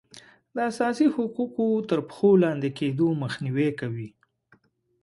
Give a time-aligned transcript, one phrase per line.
[0.55, 4.09] د اساسي حقوقو تر پښو لاندې کیدو مخنیوی کوي.